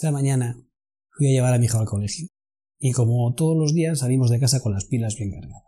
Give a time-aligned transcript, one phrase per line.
[0.00, 0.58] Esta mañana
[1.10, 2.26] fui a llevar a mi hija al colegio
[2.78, 5.62] y como todos los días salimos de casa con las pilas bien cargadas.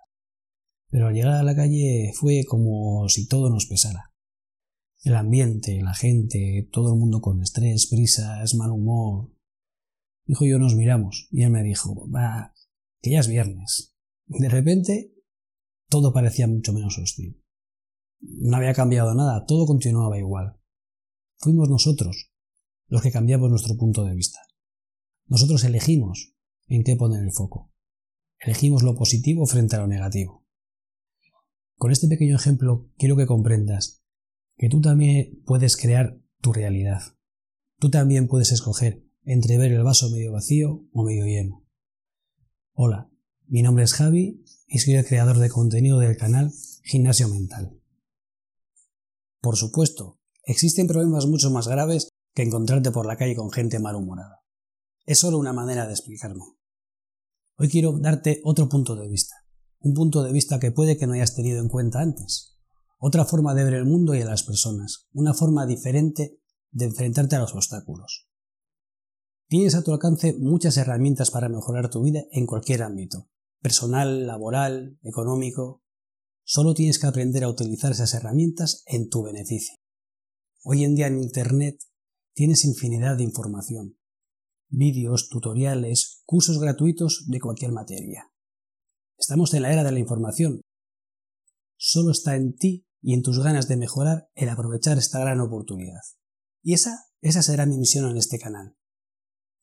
[0.89, 4.15] Pero al llegar a la calle fue como si todo nos pesara.
[5.03, 9.29] El ambiente, la gente, todo el mundo con estrés, prisas, mal humor.
[10.25, 12.55] Mi hijo y yo nos miramos y él me dijo, va,
[13.03, 13.95] que ya es viernes.
[14.29, 15.13] De repente
[15.91, 17.39] todo parecía mucho menos hostil.
[18.21, 20.59] No había cambiado nada, todo continuaba igual.
[21.37, 22.32] Fuimos nosotros
[22.93, 24.39] los que cambiamos nuestro punto de vista.
[25.25, 26.35] Nosotros elegimos
[26.67, 27.73] en qué poner el foco.
[28.39, 30.45] Elegimos lo positivo frente a lo negativo.
[31.77, 34.03] Con este pequeño ejemplo quiero que comprendas
[34.59, 37.01] que tú también puedes crear tu realidad.
[37.79, 41.65] Tú también puedes escoger entre ver el vaso medio vacío o medio lleno.
[42.75, 43.11] Hola,
[43.47, 47.75] mi nombre es Javi y soy el creador de contenido del canal Gimnasio Mental.
[49.41, 54.43] Por supuesto, existen problemas mucho más graves que encontrarte por la calle con gente malhumorada.
[55.05, 56.45] Es solo una manera de explicarme.
[57.57, 59.35] Hoy quiero darte otro punto de vista,
[59.81, 62.59] un punto de vista que puede que no hayas tenido en cuenta antes,
[62.99, 66.39] otra forma de ver el mundo y a las personas, una forma diferente
[66.71, 68.29] de enfrentarte a los obstáculos.
[69.49, 73.29] Tienes a tu alcance muchas herramientas para mejorar tu vida en cualquier ámbito,
[73.61, 75.83] personal, laboral, económico.
[76.43, 79.77] Solo tienes que aprender a utilizar esas herramientas en tu beneficio.
[80.63, 81.81] Hoy en día en Internet
[82.35, 83.99] tienes infinidad de información,
[84.69, 88.33] vídeos, tutoriales, cursos gratuitos de cualquier materia.
[89.19, 90.63] Estamos en la era de la información.
[91.77, 96.01] Solo está en ti y en tus ganas de mejorar el aprovechar esta gran oportunidad.
[96.63, 98.77] Y esa, esa será mi misión en este canal.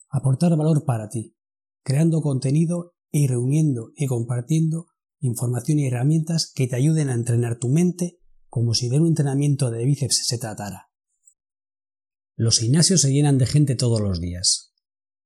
[0.09, 1.35] Aportar valor para ti,
[1.83, 4.87] creando contenido y reuniendo y compartiendo
[5.19, 9.71] información y herramientas que te ayuden a entrenar tu mente como si de un entrenamiento
[9.71, 10.88] de bíceps se tratara.
[12.41, 14.73] Los gimnasios se llenan de gente todos los días,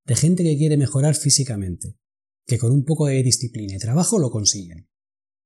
[0.04, 2.00] de gente que quiere mejorar físicamente,
[2.48, 4.90] que con un poco de disciplina y trabajo lo consiguen.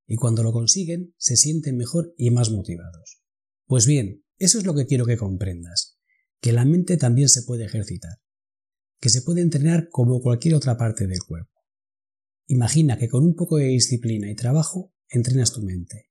[0.06, 3.20] Y cuando lo consiguen, se sienten mejor y más motivados.
[3.66, 5.98] Pues bien, eso es lo que quiero que comprendas,
[6.40, 8.16] que la mente también se puede ejercitar,
[8.98, 11.52] que se puede entrenar como cualquier otra parte del cuerpo.
[12.46, 16.08] Imagina que con un poco de disciplina y trabajo entrenas tu mente,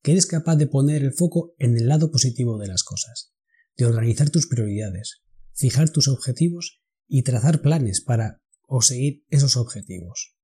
[0.00, 3.33] que eres capaz de poner el foco en el lado positivo de las cosas,
[3.76, 10.36] de organizar tus prioridades, fijar tus objetivos y trazar planes para conseguir esos objetivos.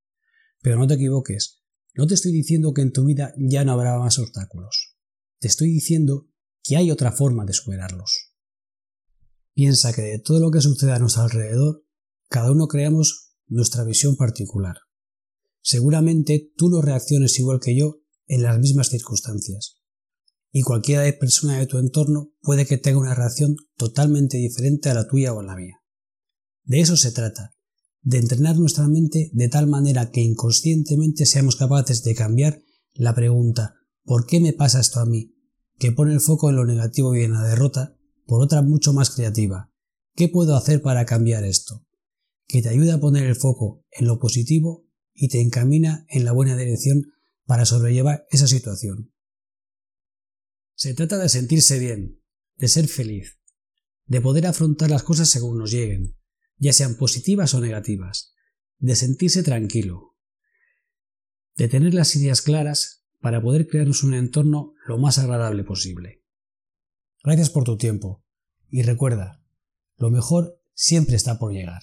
[0.60, 1.62] Pero no te equivoques,
[1.94, 4.96] no te estoy diciendo que en tu vida ya no habrá más obstáculos.
[5.38, 6.28] Te estoy diciendo
[6.62, 8.34] que hay otra forma de superarlos.
[9.54, 11.84] Piensa que de todo lo que sucede a nuestro alrededor,
[12.28, 14.76] cada uno creamos nuestra visión particular.
[15.62, 19.79] Seguramente tú no reacciones igual que yo en las mismas circunstancias,
[20.52, 25.06] y cualquier persona de tu entorno puede que tenga una reacción totalmente diferente a la
[25.06, 25.80] tuya o a la mía.
[26.64, 27.54] De eso se trata,
[28.02, 32.62] de entrenar nuestra mente de tal manera que inconscientemente seamos capaces de cambiar
[32.94, 33.74] la pregunta
[34.04, 35.34] ¿por qué me pasa esto a mí?
[35.78, 37.96] que pone el foco en lo negativo y en la derrota,
[38.26, 39.72] por otra mucho más creativa.
[40.14, 41.86] ¿Qué puedo hacer para cambiar esto?
[42.50, 44.84] que te ayuda a poner el foco en lo positivo
[45.14, 47.12] y te encamina en la buena dirección
[47.46, 49.12] para sobrellevar esa situación.
[50.80, 52.22] Se trata de sentirse bien,
[52.56, 53.38] de ser feliz,
[54.06, 56.16] de poder afrontar las cosas según nos lleguen,
[56.56, 58.32] ya sean positivas o negativas,
[58.78, 60.16] de sentirse tranquilo,
[61.54, 66.24] de tener las ideas claras para poder crearnos un entorno lo más agradable posible.
[67.22, 68.24] Gracias por tu tiempo
[68.70, 69.44] y recuerda,
[69.98, 71.82] lo mejor siempre está por llegar.